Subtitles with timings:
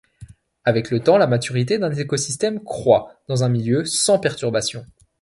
[0.65, 4.83] Avec le temps, la maturité d'un écosystème croît, dans un milieu sans perturbations.